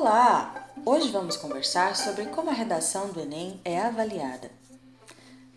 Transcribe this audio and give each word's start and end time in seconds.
Olá! 0.00 0.66
Hoje 0.86 1.10
vamos 1.10 1.36
conversar 1.36 1.94
sobre 1.94 2.24
como 2.24 2.48
a 2.48 2.54
redação 2.54 3.08
do 3.10 3.20
Enem 3.20 3.60
é 3.62 3.78
avaliada. 3.78 4.50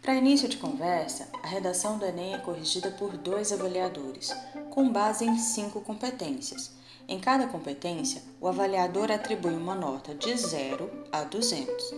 Para 0.01 0.15
início 0.15 0.49
de 0.49 0.57
conversa, 0.57 1.29
a 1.41 1.47
redação 1.47 1.97
do 1.97 2.05
Enem 2.05 2.33
é 2.33 2.39
corrigida 2.39 2.91
por 2.91 3.15
dois 3.15 3.53
avaliadores, 3.53 4.35
com 4.69 4.91
base 4.91 5.23
em 5.23 5.37
cinco 5.37 5.79
competências. 5.79 6.71
Em 7.07 7.21
cada 7.21 7.47
competência, 7.47 8.21
o 8.41 8.49
avaliador 8.49 9.09
atribui 9.09 9.53
uma 9.53 9.75
nota 9.75 10.13
de 10.13 10.35
0 10.35 10.91
a 11.09 11.23
200. 11.23 11.93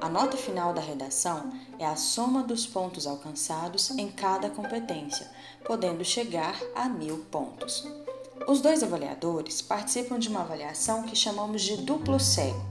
A 0.00 0.08
nota 0.08 0.36
final 0.36 0.72
da 0.72 0.80
redação 0.80 1.52
é 1.80 1.84
a 1.84 1.96
soma 1.96 2.44
dos 2.44 2.64
pontos 2.64 3.08
alcançados 3.08 3.90
em 3.98 4.08
cada 4.08 4.48
competência, 4.48 5.28
podendo 5.64 6.04
chegar 6.04 6.62
a 6.76 6.88
mil 6.88 7.26
pontos. 7.28 7.84
Os 8.48 8.62
dois 8.62 8.82
avaliadores 8.82 9.60
participam 9.60 10.18
de 10.18 10.30
uma 10.30 10.40
avaliação 10.40 11.02
que 11.02 11.14
chamamos 11.14 11.60
de 11.60 11.76
duplo 11.76 12.18
cego. 12.18 12.64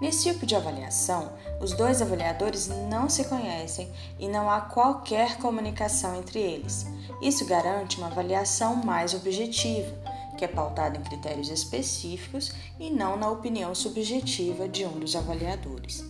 Nesse 0.00 0.24
tipo 0.24 0.44
de 0.44 0.56
avaliação, 0.56 1.30
os 1.60 1.72
dois 1.74 2.02
avaliadores 2.02 2.66
não 2.90 3.08
se 3.08 3.22
conhecem 3.26 3.88
e 4.18 4.26
não 4.26 4.50
há 4.50 4.62
qualquer 4.62 5.38
comunicação 5.38 6.16
entre 6.16 6.40
eles. 6.40 6.84
Isso 7.22 7.46
garante 7.46 7.98
uma 7.98 8.08
avaliação 8.08 8.74
mais 8.74 9.14
objetiva, 9.14 9.96
que 10.36 10.44
é 10.44 10.48
pautada 10.48 10.98
em 10.98 11.04
critérios 11.04 11.50
específicos 11.50 12.52
e 12.80 12.90
não 12.90 13.16
na 13.16 13.30
opinião 13.30 13.76
subjetiva 13.76 14.68
de 14.68 14.84
um 14.84 14.98
dos 14.98 15.14
avaliadores. 15.14 16.04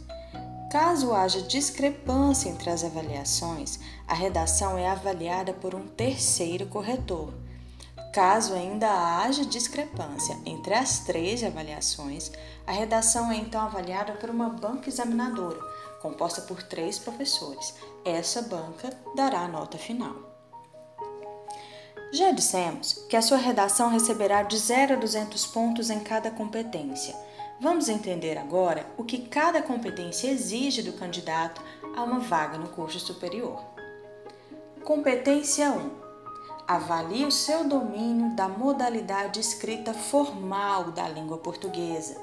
Caso 0.71 1.13
haja 1.13 1.43
discrepância 1.43 2.49
entre 2.49 2.71
as 2.71 2.83
avaliações, 2.83 3.79
a 4.09 4.15
redação 4.15 4.79
é 4.79 4.89
avaliada 4.89 5.53
por 5.53 5.75
um 5.75 5.87
terceiro 5.87 6.65
corretor. 6.65 7.42
Caso 8.13 8.53
ainda 8.53 8.91
haja 8.91 9.43
discrepância 9.43 10.39
entre 10.45 10.75
as 10.75 10.99
três 10.99 11.43
avaliações, 11.43 12.31
a 12.67 12.73
redação 12.73 13.33
é 13.33 13.37
então 13.37 13.63
avaliada 13.63 14.13
por 14.13 14.29
uma 14.29 14.51
banca 14.51 14.91
examinadora, 14.91 15.59
composta 16.03 16.43
por 16.43 16.63
três 16.63 16.99
professores. 16.99 17.75
Essa 18.05 18.43
banca 18.43 18.91
dará 19.17 19.41
a 19.41 19.49
nota 19.49 19.79
final. 19.79 20.15
Já 22.13 22.33
dissemos 22.33 23.07
que 23.09 23.17
a 23.17 23.23
sua 23.23 23.39
redação 23.39 23.89
receberá 23.89 24.43
de 24.43 24.59
0 24.59 24.93
a 24.93 24.97
200 24.97 25.47
pontos 25.47 25.89
em 25.89 26.01
cada 26.01 26.31
competência. 26.31 27.17
Vamos 27.63 27.89
entender 27.89 28.37
agora 28.37 28.87
o 28.99 29.05
que 29.05 29.27
cada 29.27 29.63
competência 29.63 30.29
exige 30.29 30.83
do 30.83 30.93
candidato 30.93 31.63
a 31.97 32.03
uma 32.03 32.21
vaga 32.21 32.59
no 32.59 32.69
curso 32.69 33.01
superior. 33.01 33.65
Competência 34.85 35.71
1 35.71 36.02
Avalie 36.67 37.25
o 37.25 37.33
seu 37.33 37.65
domínio 37.65 38.37
da 38.37 38.49
modalidade 38.49 39.41
escrita 39.41 39.93
formal 39.93 40.93
da 40.93 41.09
língua 41.09 41.37
portuguesa. 41.39 42.17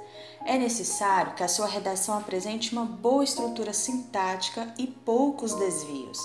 É 0.46 0.58
necessário 0.58 1.36
que 1.36 1.44
a 1.44 1.48
sua 1.48 1.68
redação 1.68 2.18
apresente 2.18 2.72
uma 2.72 2.86
boa 2.86 3.24
estrutura 3.24 3.74
sintática 3.74 4.74
e 4.78 4.88
poucos 4.88 5.54
desvios. 5.56 6.18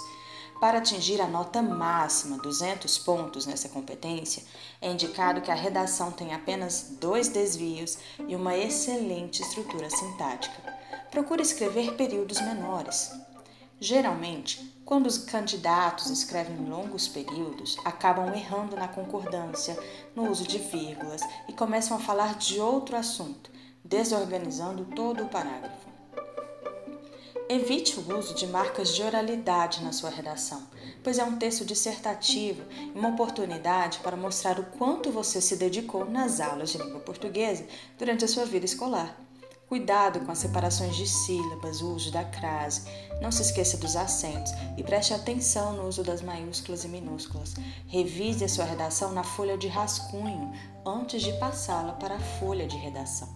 Para 0.60 0.78
atingir 0.78 1.20
a 1.20 1.26
nota 1.26 1.60
máxima, 1.60 2.38
200 2.38 2.96
pontos 2.98 3.44
nessa 3.44 3.68
competência, 3.68 4.44
é 4.80 4.90
indicado 4.90 5.40
que 5.40 5.50
a 5.50 5.54
redação 5.54 6.12
tenha 6.12 6.36
apenas 6.36 6.96
dois 7.00 7.28
desvios 7.28 7.98
e 8.28 8.36
uma 8.36 8.56
excelente 8.56 9.42
estrutura 9.42 9.90
sintática. 9.90 10.62
Procure 11.10 11.42
escrever 11.42 11.96
períodos 11.96 12.40
menores. 12.40 13.10
Geralmente, 13.80 14.72
quando 14.84 15.06
os 15.06 15.18
candidatos 15.18 16.08
escrevem 16.08 16.68
longos 16.68 17.08
períodos, 17.08 17.76
acabam 17.84 18.32
errando 18.34 18.76
na 18.76 18.86
concordância, 18.86 19.76
no 20.14 20.30
uso 20.30 20.46
de 20.46 20.58
vírgulas 20.58 21.22
e 21.48 21.52
começam 21.52 21.96
a 21.96 22.00
falar 22.00 22.36
de 22.36 22.60
outro 22.60 22.96
assunto, 22.96 23.50
desorganizando 23.84 24.84
todo 24.94 25.24
o 25.24 25.28
parágrafo. 25.28 25.94
Evite 27.48 28.00
o 28.00 28.18
uso 28.18 28.34
de 28.34 28.46
marcas 28.46 28.94
de 28.94 29.02
oralidade 29.02 29.84
na 29.84 29.92
sua 29.92 30.08
redação, 30.08 30.62
pois 31.02 31.18
é 31.18 31.24
um 31.24 31.36
texto 31.36 31.64
dissertativo 31.64 32.62
e 32.72 32.98
uma 32.98 33.10
oportunidade 33.10 33.98
para 33.98 34.16
mostrar 34.16 34.58
o 34.58 34.64
quanto 34.78 35.10
você 35.10 35.40
se 35.42 35.56
dedicou 35.56 36.08
nas 36.08 36.40
aulas 36.40 36.70
de 36.70 36.78
língua 36.78 37.00
portuguesa 37.00 37.66
durante 37.98 38.24
a 38.24 38.28
sua 38.28 38.46
vida 38.46 38.64
escolar. 38.64 39.14
Cuidado 39.74 40.20
com 40.20 40.30
as 40.30 40.38
separações 40.38 40.94
de 40.94 41.04
sílabas, 41.04 41.82
o 41.82 41.96
uso 41.96 42.12
da 42.12 42.22
crase, 42.22 42.82
não 43.20 43.32
se 43.32 43.42
esqueça 43.42 43.76
dos 43.76 43.96
acentos 43.96 44.52
e 44.76 44.84
preste 44.84 45.12
atenção 45.12 45.72
no 45.72 45.88
uso 45.88 46.04
das 46.04 46.22
maiúsculas 46.22 46.84
e 46.84 46.88
minúsculas. 46.88 47.56
Revise 47.88 48.44
a 48.44 48.48
sua 48.48 48.66
redação 48.66 49.10
na 49.10 49.24
folha 49.24 49.58
de 49.58 49.66
rascunho 49.66 50.52
antes 50.86 51.22
de 51.22 51.32
passá-la 51.40 51.94
para 51.94 52.14
a 52.14 52.20
folha 52.20 52.68
de 52.68 52.76
redação. 52.76 53.28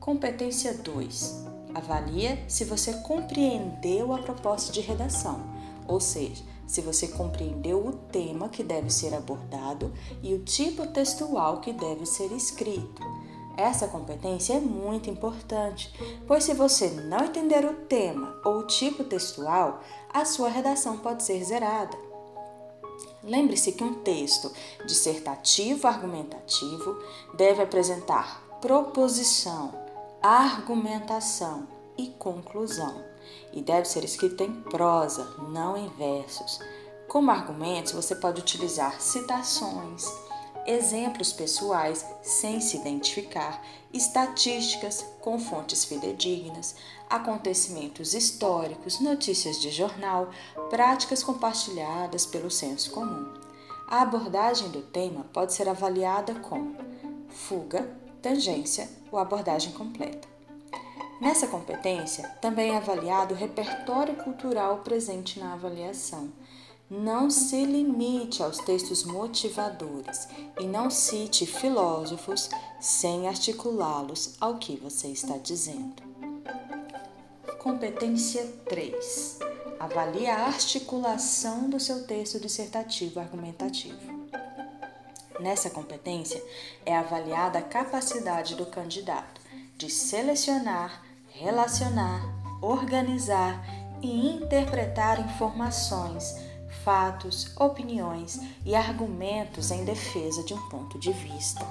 Competência 0.00 0.74
2. 0.74 1.46
Avalia 1.76 2.44
se 2.48 2.64
você 2.64 2.92
compreendeu 3.02 4.12
a 4.12 4.18
proposta 4.18 4.72
de 4.72 4.80
redação, 4.80 5.42
ou 5.86 6.00
seja, 6.00 6.42
se 6.66 6.80
você 6.80 7.06
compreendeu 7.06 7.86
o 7.86 7.92
tema 7.92 8.48
que 8.48 8.64
deve 8.64 8.90
ser 8.90 9.14
abordado 9.14 9.92
e 10.24 10.34
o 10.34 10.40
tipo 10.40 10.88
textual 10.88 11.60
que 11.60 11.72
deve 11.72 12.04
ser 12.04 12.32
escrito. 12.32 13.21
Essa 13.56 13.88
competência 13.88 14.54
é 14.54 14.60
muito 14.60 15.10
importante, 15.10 15.92
pois 16.26 16.44
se 16.44 16.54
você 16.54 16.88
não 16.88 17.24
entender 17.24 17.64
o 17.64 17.74
tema 17.86 18.40
ou 18.44 18.58
o 18.58 18.66
tipo 18.66 19.04
textual, 19.04 19.80
a 20.12 20.24
sua 20.24 20.48
redação 20.48 20.98
pode 20.98 21.22
ser 21.22 21.42
zerada. 21.44 21.96
Lembre-se 23.22 23.72
que 23.72 23.84
um 23.84 24.02
texto 24.02 24.50
dissertativo 24.86 25.86
argumentativo 25.86 26.98
deve 27.34 27.62
apresentar 27.62 28.42
proposição, 28.60 29.72
argumentação 30.20 31.68
e 31.96 32.08
conclusão, 32.08 33.04
e 33.52 33.60
deve 33.60 33.86
ser 33.86 34.02
escrito 34.02 34.42
em 34.42 34.62
prosa, 34.62 35.24
não 35.50 35.76
em 35.76 35.88
versos. 35.90 36.58
Como 37.06 37.30
argumentos, 37.30 37.92
você 37.92 38.16
pode 38.16 38.40
utilizar 38.40 39.00
citações, 39.00 40.06
exemplos 40.66 41.32
pessoais 41.32 42.04
sem 42.22 42.60
se 42.60 42.76
identificar, 42.76 43.62
estatísticas 43.92 45.04
com 45.20 45.38
fontes 45.38 45.84
fidedignas, 45.84 46.74
acontecimentos 47.08 48.14
históricos, 48.14 49.00
notícias 49.00 49.60
de 49.60 49.70
jornal, 49.70 50.30
práticas 50.70 51.22
compartilhadas 51.22 52.24
pelo 52.24 52.50
senso 52.50 52.90
comum. 52.90 53.32
A 53.88 54.02
abordagem 54.02 54.70
do 54.70 54.82
tema 54.82 55.26
pode 55.32 55.52
ser 55.52 55.68
avaliada 55.68 56.34
com 56.36 56.74
fuga, 57.28 57.94
tangência 58.22 58.88
ou 59.10 59.18
abordagem 59.18 59.72
completa. 59.72 60.28
Nessa 61.20 61.46
competência, 61.46 62.28
também 62.40 62.72
é 62.72 62.76
avaliado 62.76 63.34
o 63.34 63.36
repertório 63.36 64.16
cultural 64.16 64.78
presente 64.78 65.38
na 65.38 65.52
avaliação 65.52 66.32
não 66.92 67.30
se 67.30 67.64
limite 67.64 68.42
aos 68.42 68.58
textos 68.58 69.02
motivadores 69.02 70.28
e 70.60 70.66
não 70.66 70.90
cite 70.90 71.46
filósofos 71.46 72.50
sem 72.78 73.26
articulá-los 73.26 74.36
ao 74.38 74.58
que 74.58 74.76
você 74.76 75.08
está 75.08 75.38
dizendo. 75.38 76.02
Competência 77.60 78.46
3. 78.68 79.38
Avalie 79.80 80.26
a 80.26 80.44
articulação 80.44 81.70
do 81.70 81.80
seu 81.80 82.06
texto 82.06 82.38
dissertativo 82.38 83.20
argumentativo. 83.20 84.28
Nessa 85.40 85.70
competência 85.70 86.44
é 86.84 86.94
avaliada 86.94 87.58
a 87.58 87.62
capacidade 87.62 88.54
do 88.54 88.66
candidato 88.66 89.40
de 89.78 89.88
selecionar, 89.88 91.02
relacionar, 91.30 92.22
organizar 92.60 93.64
e 94.02 94.28
interpretar 94.28 95.18
informações 95.20 96.51
fatos, 96.84 97.52
opiniões 97.56 98.40
e 98.64 98.74
argumentos 98.74 99.70
em 99.70 99.84
defesa 99.84 100.42
de 100.44 100.54
um 100.54 100.68
ponto 100.68 100.98
de 100.98 101.12
vista. 101.12 101.66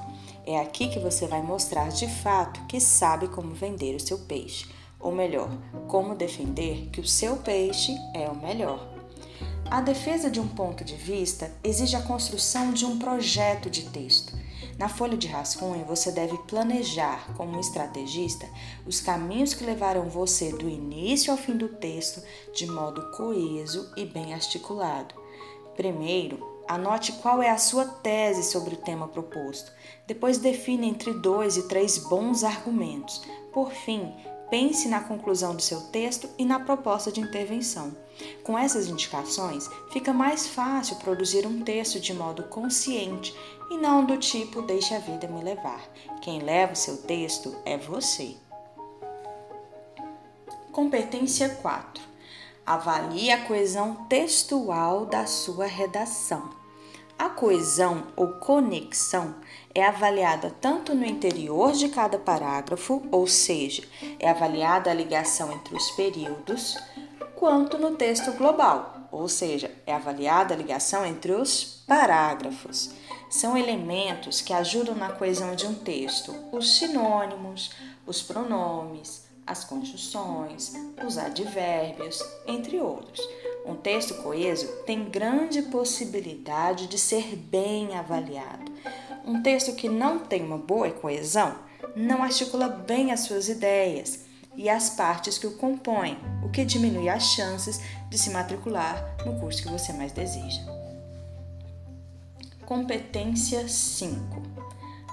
É 0.45 0.59
aqui 0.59 0.88
que 0.88 1.00
você 1.00 1.27
vai 1.27 1.41
mostrar 1.41 1.89
de 1.89 2.07
fato 2.07 2.65
que 2.65 2.80
sabe 2.80 3.27
como 3.27 3.53
vender 3.53 3.95
o 3.95 4.00
seu 4.00 4.19
peixe, 4.19 4.68
ou 5.00 5.12
melhor, 5.12 5.50
como 5.88 6.15
defender 6.15 6.89
que 6.91 7.01
o 7.01 7.07
seu 7.07 7.38
peixe 7.38 7.95
é 8.13 8.30
o 8.30 8.36
melhor. 8.36 8.89
A 9.69 9.80
defesa 9.80 10.30
de 10.30 10.39
um 10.39 10.47
ponto 10.47 10.83
de 10.83 10.95
vista 10.95 11.51
exige 11.63 11.95
a 11.95 12.01
construção 12.01 12.74
de 12.74 12.86
um 12.86 13.00
projeto 13.00 13.69
de 13.69 13.83
texto. 13.83 14.40
Na 14.81 14.89
folha 14.89 15.16
de 15.16 15.28
rascunho, 15.28 15.86
você 15.86 16.12
deve 16.12 16.36
planejar, 16.39 17.31
como 17.38 17.56
um 17.56 17.60
estrategista, 17.60 18.50
os 18.83 19.00
caminhos 19.00 19.54
que 19.54 19.63
levarão 19.63 20.10
você 20.10 20.51
do 20.51 20.68
início 20.68 21.31
ao 21.31 21.38
fim 21.38 21.56
do 21.56 21.68
texto 21.68 22.19
de 22.51 22.66
modo 22.66 23.12
coeso 23.12 23.94
e 23.95 24.06
bem 24.06 24.33
articulado. 24.33 25.13
Primeiro, 25.75 26.63
anote 26.68 27.12
qual 27.12 27.44
é 27.44 27.51
a 27.51 27.60
sua 27.60 27.86
tese 27.86 28.42
sobre 28.42 28.74
o 28.74 28.78
tema 28.78 29.07
proposto. 29.07 29.72
Depois, 30.07 30.39
define 30.39 30.89
entre 30.89 31.13
dois 31.13 31.57
e 31.57 31.68
três 31.68 32.00
bons 32.00 32.44
argumentos. 32.44 33.22
Por 33.54 33.69
fim, 33.69 34.12
pense 34.51 34.89
na 34.89 35.00
conclusão 35.00 35.56
do 35.56 35.62
seu 35.62 35.80
texto 35.80 36.30
e 36.38 36.44
na 36.44 36.59
proposta 36.59 37.09
de 37.09 37.21
intervenção. 37.21 37.95
Com 38.44 38.59
essas 38.59 38.88
indicações, 38.88 39.69
fica 39.92 40.13
mais 40.13 40.45
fácil 40.45 40.98
produzir 40.98 41.48
um 41.48 41.63
texto 41.63 42.01
de 42.01 42.13
modo 42.13 42.44
consciente 42.44 43.33
e 43.71 43.77
não 43.77 44.06
do 44.06 44.18
tipo 44.18 44.62
deixe 44.62 44.94
a 44.94 45.00
vida 45.00 45.25
me 45.25 45.42
levar. 45.42 45.81
Quem 46.21 46.42
leva 46.42 46.74
o 46.74 46.75
seu 46.75 46.98
texto 46.98 47.56
é 47.65 47.77
você. 47.77 48.36
Competência 50.74 51.48
4. 51.48 52.03
Avalie 52.65 53.31
a 53.31 53.45
coesão 53.45 54.06
textual 54.09 55.06
da 55.06 55.25
sua 55.25 55.65
redação. 55.65 56.61
A 57.21 57.29
coesão 57.29 58.07
ou 58.15 58.29
conexão 58.29 59.35
é 59.75 59.85
avaliada 59.85 60.50
tanto 60.59 60.95
no 60.95 61.06
interior 61.06 61.71
de 61.71 61.88
cada 61.88 62.18
parágrafo, 62.18 63.03
ou 63.12 63.27
seja, 63.27 63.83
é 64.19 64.27
avaliada 64.27 64.89
a 64.89 64.94
ligação 64.95 65.51
entre 65.51 65.75
os 65.75 65.91
períodos, 65.91 66.79
quanto 67.35 67.77
no 67.77 67.91
texto 67.91 68.31
global, 68.31 69.07
ou 69.12 69.29
seja, 69.29 69.69
é 69.85 69.94
avaliada 69.94 70.56
a 70.56 70.57
ligação 70.57 71.06
entre 71.06 71.33
os 71.33 71.83
parágrafos. 71.85 72.89
São 73.29 73.56
elementos 73.56 74.41
que 74.41 74.51
ajudam 74.51 74.95
na 74.95 75.12
coesão 75.12 75.56
de 75.56 75.67
um 75.67 75.75
texto: 75.75 76.33
os 76.51 76.79
sinônimos, 76.79 77.69
os 78.03 78.24
pronomes, 78.24 79.27
as 79.45 79.63
conjunções, 79.63 80.74
os 81.06 81.19
advérbios, 81.19 82.19
entre 82.47 82.79
outros. 82.79 83.21
Um 83.66 83.75
texto 83.75 84.16
coeso 84.24 84.68
tem 84.86 85.10
grande 85.10 85.62
possibilidade 85.63 86.88
de 86.88 86.98
ser 86.98 87.36
bem 87.36 87.96
avaliado. 87.96 88.72
Um 89.25 89.42
texto 89.42 89.75
que 89.75 89.88
não 89.88 90.19
tem 90.19 90.44
uma 90.44 90.58
boa 90.58 90.90
coesão 90.90 91.56
não 91.96 92.24
articula 92.24 92.68
bem 92.68 93.12
as 93.12 93.22
suas 93.22 93.50
ideias 93.50 94.25
e 94.56 94.69
as 94.69 94.90
partes 94.90 95.38
que 95.38 95.48
o 95.48 95.58
compõem, 95.58 96.18
o 96.44 96.50
que 96.50 96.66
diminui 96.66 97.08
as 97.08 97.24
chances 97.24 97.80
de 98.10 98.18
se 98.18 98.30
matricular 98.31 99.16
no 99.25 99.40
curso 99.40 99.62
que 99.62 99.69
você 99.69 99.94
mais 99.94 100.12
deseja. 100.12 100.62
Competência 102.66 103.68
5. 103.68 104.42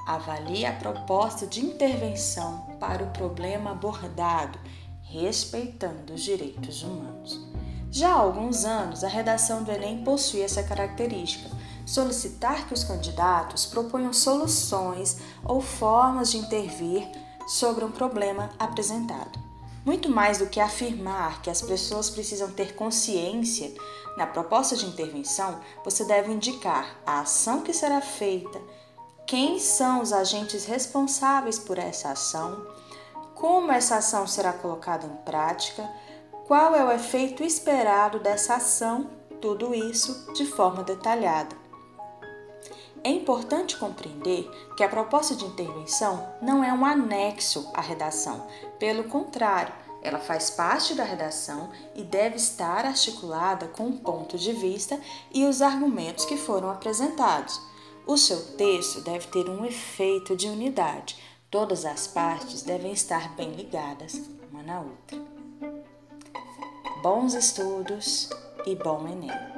Avalie 0.06 0.64
a 0.64 0.72
proposta 0.72 1.46
de 1.46 1.64
intervenção 1.64 2.66
para 2.80 3.04
o 3.04 3.10
problema 3.10 3.72
abordado, 3.72 4.58
respeitando 5.02 6.14
os 6.14 6.22
direitos 6.22 6.82
humanos. 6.82 7.47
Já 7.90 8.10
há 8.10 8.18
alguns 8.18 8.64
anos, 8.64 9.02
a 9.02 9.08
redação 9.08 9.62
do 9.62 9.70
Enem 9.70 10.04
possui 10.04 10.42
essa 10.42 10.62
característica: 10.62 11.50
solicitar 11.86 12.66
que 12.66 12.74
os 12.74 12.84
candidatos 12.84 13.64
proponham 13.66 14.12
soluções 14.12 15.18
ou 15.44 15.60
formas 15.60 16.30
de 16.30 16.38
intervir 16.38 17.08
sobre 17.46 17.84
um 17.84 17.90
problema 17.90 18.50
apresentado. 18.58 19.38
Muito 19.84 20.10
mais 20.10 20.36
do 20.38 20.46
que 20.46 20.60
afirmar 20.60 21.40
que 21.40 21.48
as 21.48 21.62
pessoas 21.62 22.10
precisam 22.10 22.50
ter 22.50 22.74
consciência, 22.74 23.72
na 24.18 24.26
proposta 24.26 24.76
de 24.76 24.84
intervenção, 24.84 25.60
você 25.84 26.04
deve 26.04 26.30
indicar 26.30 26.98
a 27.06 27.20
ação 27.20 27.62
que 27.62 27.72
será 27.72 28.00
feita, 28.00 28.60
quem 29.26 29.58
são 29.58 30.02
os 30.02 30.12
agentes 30.12 30.64
responsáveis 30.64 31.58
por 31.58 31.78
essa 31.78 32.10
ação, 32.10 32.66
como 33.34 33.70
essa 33.70 33.96
ação 33.96 34.26
será 34.26 34.52
colocada 34.52 35.06
em 35.06 35.16
prática 35.24 35.88
qual 36.48 36.74
é 36.74 36.82
o 36.82 36.90
efeito 36.90 37.44
esperado 37.44 38.18
dessa 38.20 38.54
ação, 38.54 39.10
tudo 39.38 39.74
isso 39.74 40.32
de 40.32 40.46
forma 40.46 40.82
detalhada. 40.82 41.54
É 43.04 43.10
importante 43.10 43.76
compreender 43.76 44.50
que 44.74 44.82
a 44.82 44.88
proposta 44.88 45.36
de 45.36 45.44
intervenção 45.44 46.26
não 46.40 46.64
é 46.64 46.72
um 46.72 46.86
anexo 46.86 47.70
à 47.74 47.82
redação, 47.82 48.46
pelo 48.78 49.04
contrário, 49.04 49.74
ela 50.02 50.18
faz 50.18 50.48
parte 50.48 50.94
da 50.94 51.04
redação 51.04 51.70
e 51.94 52.02
deve 52.02 52.36
estar 52.36 52.86
articulada 52.86 53.68
com 53.68 53.88
o 53.88 53.98
ponto 53.98 54.38
de 54.38 54.52
vista 54.52 54.98
e 55.30 55.44
os 55.44 55.60
argumentos 55.60 56.24
que 56.24 56.38
foram 56.38 56.70
apresentados. 56.70 57.60
O 58.06 58.16
seu 58.16 58.56
texto 58.56 59.02
deve 59.02 59.26
ter 59.26 59.50
um 59.50 59.66
efeito 59.66 60.34
de 60.34 60.48
unidade. 60.48 61.18
Todas 61.50 61.84
as 61.84 62.06
partes 62.06 62.62
devem 62.62 62.92
estar 62.92 63.34
bem 63.34 63.50
ligadas 63.50 64.22
uma 64.50 64.62
na 64.62 64.80
outra 64.80 65.37
bons 67.02 67.34
estudos 67.34 68.28
e 68.66 68.74
bom 68.74 69.06
Enem. 69.06 69.57